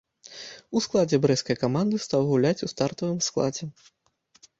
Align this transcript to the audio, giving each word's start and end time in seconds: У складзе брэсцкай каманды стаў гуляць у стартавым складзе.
У 0.77 0.81
складзе 0.85 1.19
брэсцкай 1.25 1.55
каманды 1.63 1.99
стаў 2.05 2.21
гуляць 2.31 2.63
у 2.69 2.71
стартавым 2.73 3.19
складзе. 3.27 3.69